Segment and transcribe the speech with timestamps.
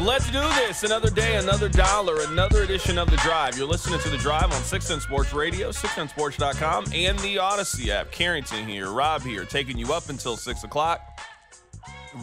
[0.00, 0.82] Let's do this.
[0.82, 3.58] Another day, another dollar, another edition of The Drive.
[3.58, 8.10] You're listening to The Drive on 610 Sports Radio, 610sports.com, and the Audacy app.
[8.10, 11.20] Carrington here, Rob here, taking you up until 6 o'clock.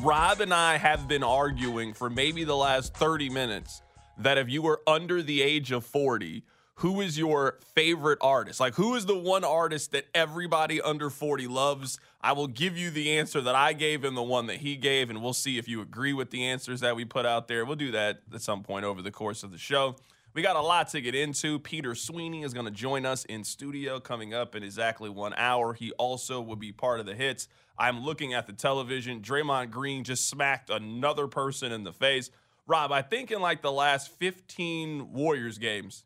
[0.02, 3.84] Rob and I have been arguing for maybe the last 30 minutes
[4.18, 6.44] that if you were under the age of 40,
[6.78, 8.60] who is your favorite artist?
[8.60, 12.00] Like, who is the one artist that everybody under 40 loves?
[12.22, 15.10] I will give you the answer that I gave and the one that he gave,
[15.10, 17.66] and we'll see if you agree with the answers that we put out there.
[17.66, 19.96] We'll do that at some point over the course of the show.
[20.36, 21.58] We got a lot to get into.
[21.58, 25.74] Peter Sweeney is going to join us in studio coming up in exactly one hour.
[25.74, 27.48] He also will be part of the hits.
[27.80, 29.22] I'm looking at the television.
[29.22, 32.30] Draymond Green just smacked another person in the face.
[32.68, 36.04] Rob, I think in like the last 15 Warriors games,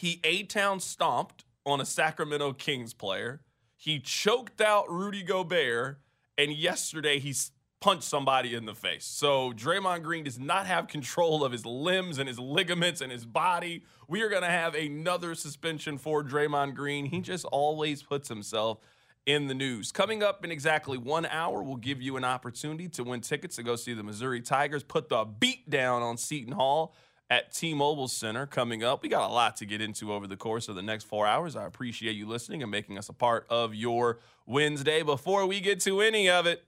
[0.00, 3.42] he A Town stomped on a Sacramento Kings player.
[3.76, 6.00] He choked out Rudy Gobert.
[6.38, 7.34] And yesterday he
[7.82, 9.04] punched somebody in the face.
[9.04, 13.26] So Draymond Green does not have control of his limbs and his ligaments and his
[13.26, 13.84] body.
[14.08, 17.04] We are going to have another suspension for Draymond Green.
[17.04, 18.78] He just always puts himself
[19.26, 19.92] in the news.
[19.92, 23.62] Coming up in exactly one hour, we'll give you an opportunity to win tickets to
[23.62, 26.94] go see the Missouri Tigers put the beat down on Seton Hall
[27.30, 29.02] at T-Mobile Center coming up.
[29.02, 31.54] We got a lot to get into over the course of the next four hours.
[31.54, 35.02] I appreciate you listening and making us a part of your Wednesday.
[35.02, 36.64] Before we get to any of it,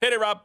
[0.00, 0.42] hit it, Rob.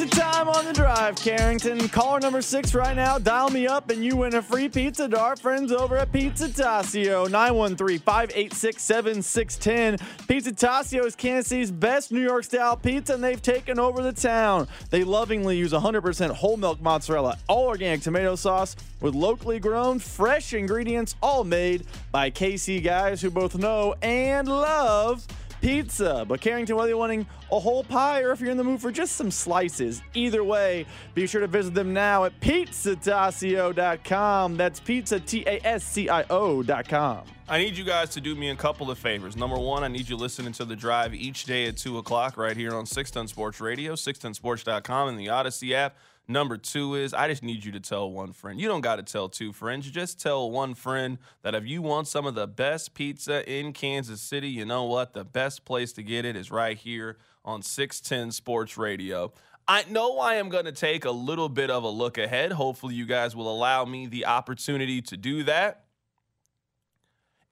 [0.00, 1.86] Pizza time on the drive, Carrington.
[1.90, 3.18] Caller number six right now.
[3.18, 6.48] Dial me up and you win a free pizza to our friends over at Pizza
[6.48, 7.28] Tascio.
[7.28, 10.00] 913-586-7610.
[10.26, 14.14] Pizza Tascio is Kansas City's best New York style pizza and they've taken over the
[14.14, 14.66] town.
[14.88, 20.54] They lovingly use 100% whole milk mozzarella, all organic tomato sauce with locally grown, fresh
[20.54, 25.26] ingredients, all made by KC guys who both know and love
[25.60, 26.24] pizza.
[26.26, 28.90] But Carrington, whether you're wanting a whole pie or if you're in the mood for
[28.90, 34.56] just some slices, either way, be sure to visit them now at pizzatascio.com.
[34.56, 37.24] That's pizza, T A S C I O.com.
[37.48, 39.36] I need you guys to do me a couple of favors.
[39.36, 42.56] Number one, I need you listening to the drive each day at 2 o'clock right
[42.56, 45.96] here on 610 Sports Radio, 610sports.com, and the Audacy app.
[46.30, 48.60] Number two is I just need you to tell one friend.
[48.60, 49.90] You don't got to tell two friends.
[49.90, 54.20] Just tell one friend that if you want some of the best pizza in Kansas
[54.20, 55.12] City, you know what?
[55.12, 59.32] The best place to get it is right here on 610 Sports Radio.
[59.66, 62.52] I know I am going to take a little bit of a look ahead.
[62.52, 65.86] Hopefully, you guys will allow me the opportunity to do that.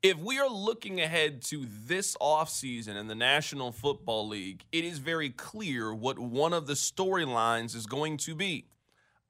[0.08, 5.00] If we are looking ahead to this offseason in the National Football League, it is
[5.00, 8.64] very clear what one of the storylines is going to be.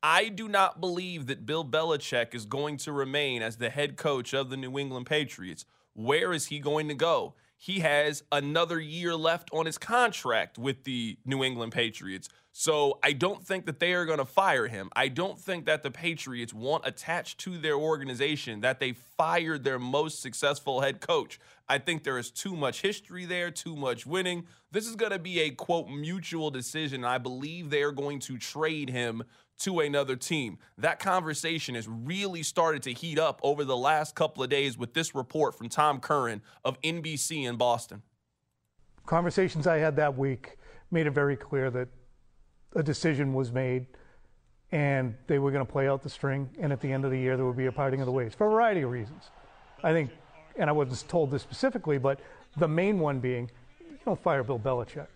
[0.05, 4.33] I do not believe that Bill Belichick is going to remain as the head coach
[4.33, 5.65] of the New England Patriots.
[5.94, 7.35] Where is he going to go?
[7.60, 12.28] He has another year left on his contract with the New England Patriots.
[12.52, 14.90] So I don't think that they are going to fire him.
[14.94, 19.81] I don't think that the Patriots want attached to their organization that they fired their
[19.81, 21.40] most successful head coach.
[21.69, 24.47] I think there is too much history there, too much winning.
[24.73, 27.05] This is going to be a quote mutual decision.
[27.05, 29.23] I believe they are going to trade him
[29.59, 30.59] to another team.
[30.79, 34.94] That conversation has really started to heat up over the last couple of days with
[34.94, 38.03] this report from Tom Curran of NBC in Boston.
[39.05, 40.56] Conversations I had that week
[40.91, 41.88] made it very clear that
[42.75, 43.87] a decision was made
[44.71, 47.19] and they were going to play out the string, and at the end of the
[47.19, 49.31] year, there would be a parting of the ways for a variety of reasons.
[49.82, 50.11] I think
[50.58, 52.20] and I wasn't told this specifically, but
[52.56, 53.50] the main one being
[53.81, 55.06] you don't fire Bill Belichick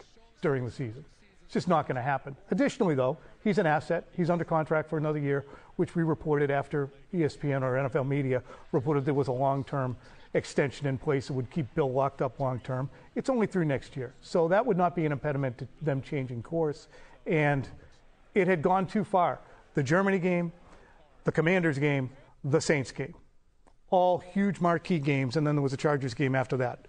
[0.41, 1.05] during the season.
[1.45, 2.37] It's just not going to happen.
[2.51, 4.05] Additionally, though, he's an asset.
[4.17, 5.45] He's under contract for another year,
[5.77, 8.43] which we reported after ESPN or NFL media
[8.73, 9.97] reported there was a long term
[10.35, 12.89] extension in place that would keep Bill locked up long term.
[13.15, 14.15] It's only through next year.
[14.23, 16.89] So that would not be an impediment to them changing course.
[17.27, 17.69] And
[18.35, 19.41] it had gone too far.
[19.75, 20.53] The Germany game,
[21.25, 22.11] the Commanders game,
[22.45, 23.15] the Saints game.
[23.93, 26.89] All huge marquee games, and then there was a Chargers game after that.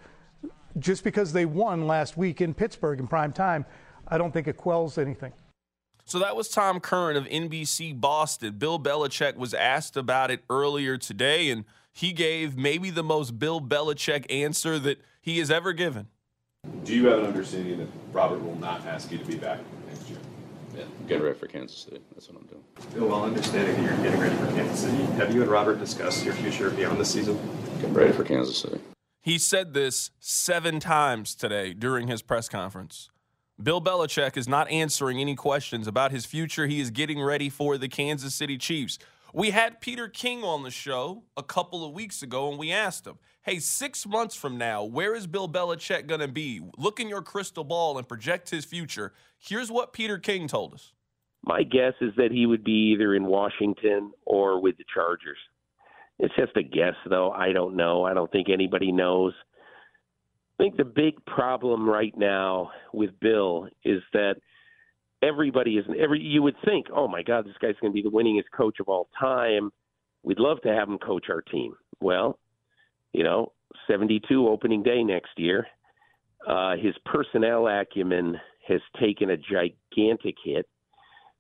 [0.79, 3.65] Just because they won last week in Pittsburgh in prime time,
[4.07, 5.33] I don't think it quells anything.
[6.05, 8.57] So that was Tom Curran of NBC Boston.
[8.57, 13.61] Bill Belichick was asked about it earlier today, and he gave maybe the most Bill
[13.61, 16.07] Belichick answer that he has ever given.
[16.85, 19.71] Do you have an understanding that Robert will not ask you to be back next
[19.71, 19.82] year?
[20.75, 22.01] Yeah, get ready for Kansas City.
[22.13, 22.63] That's what I'm doing.
[22.93, 26.25] Bill, while understanding that you're getting ready for Kansas City, have you and Robert discussed
[26.25, 27.39] your future beyond the season?
[27.75, 28.79] Getting ready for Kansas City.
[29.21, 33.09] He said this seven times today during his press conference.
[33.61, 36.65] Bill Belichick is not answering any questions about his future.
[36.65, 38.97] He is getting ready for the Kansas City Chiefs.
[39.35, 43.07] We had Peter King on the show a couple of weeks ago, and we asked
[43.07, 46.61] him, hey, six months from now, where is Bill Belichick going to be?
[46.77, 49.11] Look in your crystal ball and project his future.
[49.39, 50.93] Here's what Peter King told us.
[51.43, 55.39] My guess is that he would be either in Washington or with the Chargers.
[56.19, 57.31] It's just a guess, though.
[57.31, 58.03] I don't know.
[58.05, 59.33] I don't think anybody knows.
[60.59, 64.35] I think the big problem right now with Bill is that
[65.23, 68.15] everybody is every you would think, oh my God, this guy's going to be the
[68.15, 69.71] winningest coach of all time.
[70.23, 71.73] We'd love to have him coach our team.
[71.99, 72.39] Well,
[73.13, 73.51] you know,
[73.87, 75.67] 72 opening day next year.
[76.47, 80.67] Uh, his personnel acumen has taken a gigantic hit,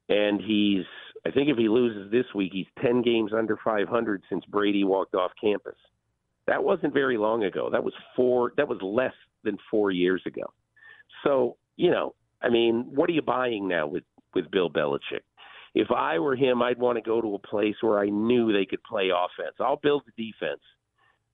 [0.09, 0.85] and he's.
[1.25, 5.15] I think if he loses this week, he's 10 games under 500 since Brady walked
[5.15, 5.77] off campus.
[6.47, 7.69] That wasn't very long ago.
[7.71, 8.51] That was four.
[8.57, 9.13] That was less
[9.45, 10.53] than four years ago.
[11.23, 12.13] So you know,
[12.43, 14.03] I mean, what are you buying now with
[14.35, 15.21] with Bill Belichick?
[15.75, 18.65] If I were him, I'd want to go to a place where I knew they
[18.65, 19.55] could play offense.
[19.59, 20.61] I'll build the defense,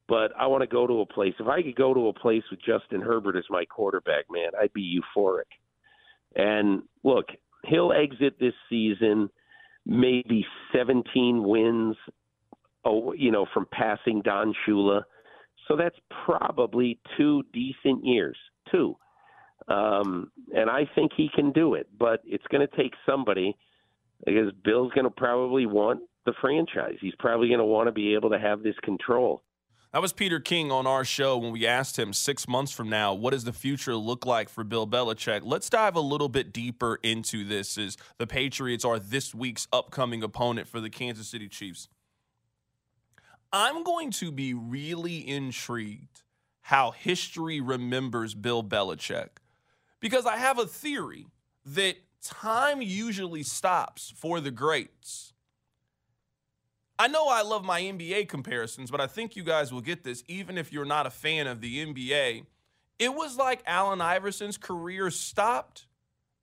[0.07, 1.33] but I want to go to a place.
[1.39, 4.73] If I could go to a place with Justin Herbert as my quarterback, man, I'd
[4.73, 5.49] be euphoric.
[6.35, 7.25] And look,
[7.65, 9.29] he'll exit this season
[9.85, 11.95] maybe 17 wins,
[12.85, 15.01] oh, you know, from passing Don Shula.
[15.67, 18.37] So that's probably two decent years,
[18.71, 18.95] two.
[19.69, 23.55] Um, and I think he can do it, but it's going to take somebody
[24.25, 26.95] because Bill's going to probably want the franchise.
[26.99, 29.43] He's probably going to want to be able to have this control.
[29.93, 33.13] That was Peter King on our show when we asked him six months from now,
[33.13, 35.41] what does the future look like for Bill Belichick?
[35.43, 40.21] Let's dive a little bit deeper into this as the Patriots are this week's upcoming
[40.21, 41.89] opponent for the Kansas City Chiefs.
[43.51, 46.21] I'm going to be really intrigued
[46.61, 49.29] how history remembers Bill Belichick
[49.99, 51.27] because I have a theory
[51.65, 55.33] that time usually stops for the greats.
[56.97, 60.23] I know I love my NBA comparisons, but I think you guys will get this
[60.27, 62.45] even if you're not a fan of the NBA.
[62.99, 65.87] It was like Allen Iverson's career stopped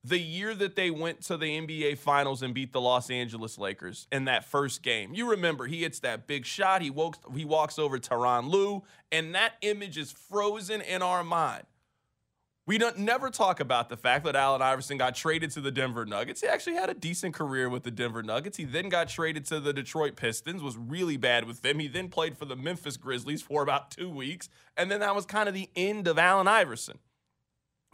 [0.03, 4.07] the year that they went to the NBA Finals and beat the Los Angeles Lakers
[4.11, 5.13] in that first game.
[5.13, 9.35] You remember he hits that big shot, he walks he walks over Tyronn Lue, and
[9.35, 11.65] that image is frozen in our mind.
[12.67, 16.05] We don't never talk about the fact that Allen Iverson got traded to the Denver
[16.05, 16.41] Nuggets.
[16.41, 18.57] He actually had a decent career with the Denver Nuggets.
[18.57, 21.79] He then got traded to the Detroit Pistons, was really bad with them.
[21.79, 25.25] He then played for the Memphis Grizzlies for about two weeks, and then that was
[25.25, 26.99] kind of the end of Allen Iverson.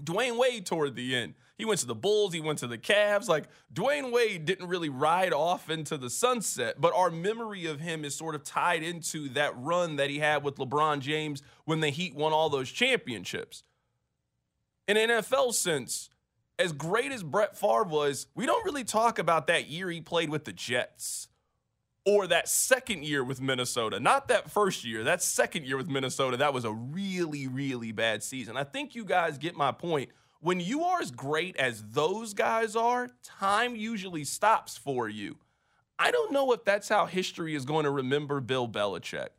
[0.01, 1.35] Dwyane Wade toward the end.
[1.55, 3.29] He went to the Bulls, he went to the Cavs.
[3.29, 8.03] Like Dwyane Wade didn't really ride off into the sunset, but our memory of him
[8.03, 11.89] is sort of tied into that run that he had with LeBron James when the
[11.89, 13.61] Heat won all those championships
[14.87, 16.09] in NFL sense,
[16.59, 20.29] as great as Brett Favre was, we don't really talk about that year he played
[20.29, 21.27] with the Jets
[22.05, 23.99] or that second year with Minnesota.
[23.99, 28.23] Not that first year, that second year with Minnesota, that was a really, really bad
[28.23, 28.57] season.
[28.57, 30.09] I think you guys get my point.
[30.41, 35.37] When you are as great as those guys are, time usually stops for you.
[35.97, 39.29] I don't know if that's how history is going to remember Bill Belichick,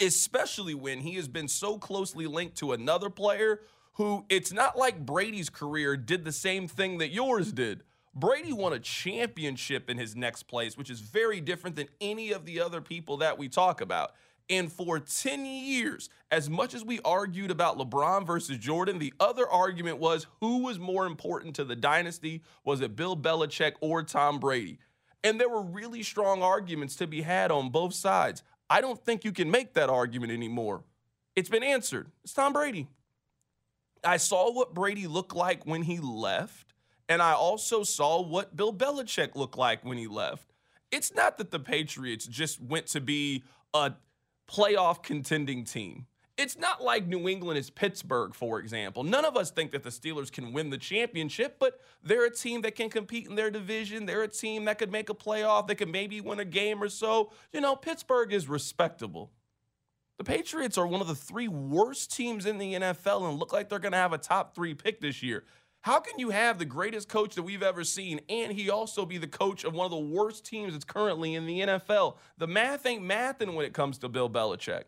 [0.00, 3.60] especially when he has been so closely linked to another player
[4.00, 7.82] who it's not like Brady's career did the same thing that yours did.
[8.14, 12.46] Brady won a championship in his next place, which is very different than any of
[12.46, 14.14] the other people that we talk about.
[14.48, 19.46] And for 10 years, as much as we argued about LeBron versus Jordan, the other
[19.46, 22.42] argument was who was more important to the dynasty?
[22.64, 24.78] Was it Bill Belichick or Tom Brady?
[25.22, 28.42] And there were really strong arguments to be had on both sides.
[28.70, 30.84] I don't think you can make that argument anymore
[31.36, 32.10] It's been answered.
[32.24, 32.88] It's Tom Brady.
[34.04, 36.74] I saw what Brady looked like when he left,
[37.08, 40.52] and I also saw what Bill Belichick looked like when he left.
[40.90, 43.92] It's not that the Patriots just went to be a
[44.48, 46.06] playoff contending team.
[46.36, 49.04] It's not like New England is Pittsburgh, for example.
[49.04, 52.62] None of us think that the Steelers can win the championship, but they're a team
[52.62, 54.06] that can compete in their division.
[54.06, 55.66] They're a team that could make a playoff.
[55.66, 57.30] They could maybe win a game or so.
[57.52, 59.30] You know, Pittsburgh is respectable.
[60.20, 63.70] The Patriots are one of the three worst teams in the NFL and look like
[63.70, 65.44] they're going to have a top three pick this year.
[65.80, 69.16] How can you have the greatest coach that we've ever seen and he also be
[69.16, 72.18] the coach of one of the worst teams that's currently in the NFL?
[72.36, 74.82] The math ain't mathing when it comes to Bill Belichick.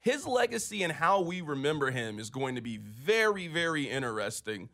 [0.00, 4.68] His legacy and how we remember him is going to be very, very interesting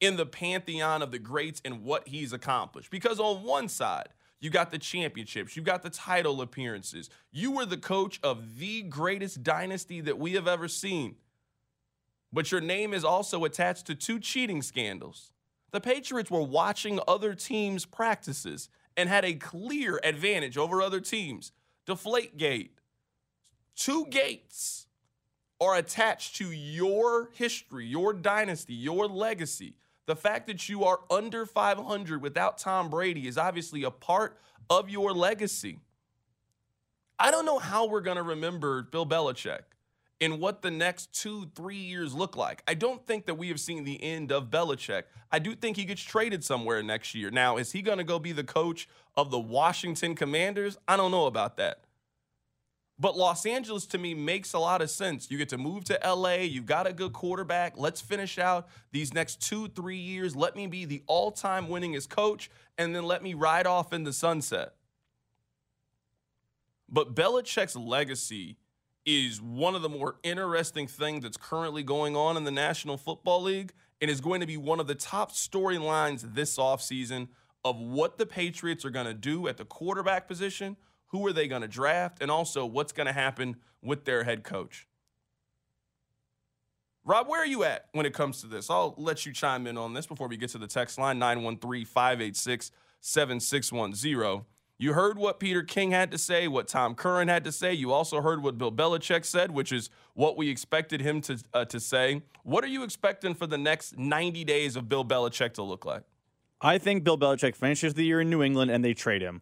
[0.00, 2.90] in the pantheon of the greats and what he's accomplished.
[2.90, 4.08] Because on one side,
[4.40, 7.08] you got the championships, you got the title appearances.
[7.32, 11.16] You were the coach of the greatest dynasty that we have ever seen.
[12.32, 15.32] But your name is also attached to two cheating scandals.
[15.72, 21.52] The Patriots were watching other teams' practices and had a clear advantage over other teams.
[21.86, 22.78] Deflate gate.
[23.74, 24.86] Two gates
[25.60, 29.76] are attached to your history, your dynasty, your legacy.
[30.06, 34.38] The fact that you are under 500 without Tom Brady is obviously a part
[34.70, 35.80] of your legacy.
[37.18, 39.62] I don't know how we're going to remember Bill Belichick
[40.20, 42.62] and what the next two, three years look like.
[42.68, 45.04] I don't think that we have seen the end of Belichick.
[45.30, 47.30] I do think he gets traded somewhere next year.
[47.30, 50.78] Now, is he going to go be the coach of the Washington Commanders?
[50.86, 51.80] I don't know about that.
[52.98, 55.30] But Los Angeles to me makes a lot of sense.
[55.30, 57.74] You get to move to LA, you've got a good quarterback.
[57.76, 60.34] Let's finish out these next two, three years.
[60.34, 64.04] Let me be the all time winningest coach, and then let me ride off in
[64.04, 64.72] the sunset.
[66.88, 68.56] But Belichick's legacy
[69.04, 73.42] is one of the more interesting things that's currently going on in the National Football
[73.42, 77.28] League and is going to be one of the top storylines this offseason
[77.64, 80.76] of what the Patriots are going to do at the quarterback position,
[81.08, 84.42] who are they going to draft, and also what's going to happen with their head
[84.44, 84.86] coach.
[87.04, 88.68] Rob, where are you at when it comes to this?
[88.68, 91.84] I'll let you chime in on this before we get to the text line 913
[91.84, 94.44] 586 7610.
[94.78, 97.72] You heard what Peter King had to say, what Tom Curran had to say.
[97.72, 101.64] You also heard what Bill Belichick said, which is what we expected him to, uh,
[101.66, 102.22] to say.
[102.42, 106.02] What are you expecting for the next 90 days of Bill Belichick to look like?
[106.60, 109.40] I think Bill Belichick finishes the year in New England and they trade him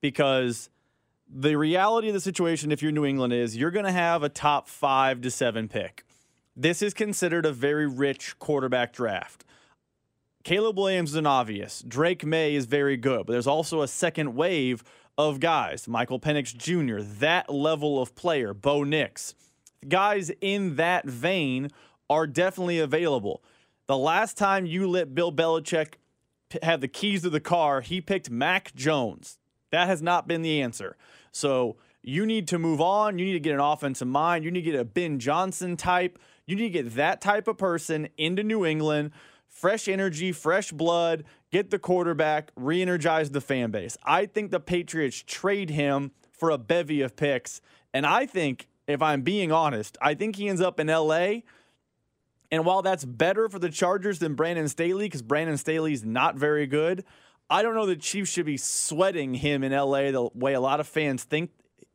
[0.00, 0.70] because
[1.28, 4.28] the reality of the situation, if you're New England, is you're going to have a
[4.28, 6.04] top five to seven pick.
[6.56, 9.44] This is considered a very rich quarterback draft.
[10.44, 11.82] Caleb Williams is an obvious.
[11.86, 14.84] Drake Maye is very good, but there's also a second wave
[15.18, 15.88] of guys.
[15.88, 18.54] Michael Penix Jr., that level of player.
[18.54, 19.34] Bo Nix.
[19.88, 21.70] Guys in that vein
[22.08, 23.42] are definitely available.
[23.86, 25.94] The last time you let Bill Belichick
[26.62, 29.38] have the keys to the car, he picked Mac Jones.
[29.72, 30.96] That has not been the answer.
[31.32, 33.18] So you need to move on.
[33.18, 34.44] You need to get an offensive mind.
[34.44, 36.18] You need to get a Ben Johnson type.
[36.46, 39.10] You need to get that type of person into New England
[39.56, 43.96] fresh energy, fresh blood, get the quarterback, re energize the fan base.
[44.04, 47.62] I think the Patriots trade him for a bevy of picks.
[47.94, 51.40] And I think, if I'm being honest, I think he ends up in LA.
[52.52, 56.66] And while that's better for the Chargers than Brandon Staley, because Brandon Staley's not very
[56.66, 57.04] good,
[57.48, 60.80] I don't know the Chiefs should be sweating him in LA the way a lot
[60.80, 61.50] of fans think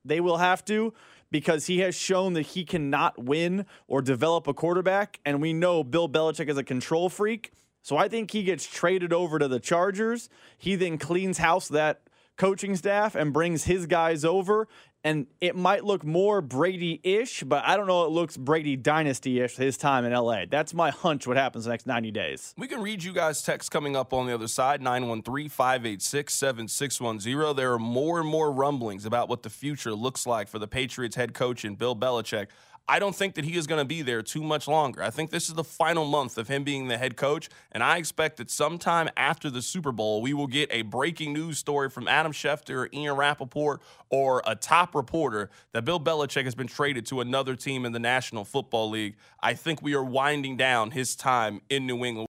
[0.05, 0.93] they will have to
[1.29, 5.19] because he has shown that he cannot win or develop a quarterback.
[5.25, 7.51] And we know Bill Belichick is a control freak.
[7.81, 10.29] So I think he gets traded over to the Chargers.
[10.57, 12.01] He then cleans house that
[12.37, 14.67] coaching staff and brings his guys over
[15.03, 18.05] and it might look more Brady-ish, but I don't know.
[18.05, 20.43] It looks Brady dynasty-ish his time in LA.
[20.49, 21.25] That's my hunch.
[21.25, 22.53] What happens the next 90 days?
[22.57, 27.55] We can read you guys' text coming up on the other side 913-586-7610.
[27.55, 31.15] There are more and more rumblings about what the future looks like for the Patriots
[31.15, 32.47] head coach and Bill Belichick.
[32.91, 35.01] I don't think that he is going to be there too much longer.
[35.01, 37.95] I think this is the final month of him being the head coach, and I
[37.95, 42.09] expect that sometime after the Super Bowl, we will get a breaking news story from
[42.09, 47.05] Adam Schefter or Ian Rapoport or a top reporter that Bill Belichick has been traded
[47.05, 49.15] to another team in the National Football League.
[49.39, 52.27] I think we are winding down his time in New England.